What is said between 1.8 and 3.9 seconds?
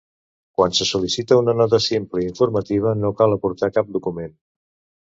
simple informativa no cal aportar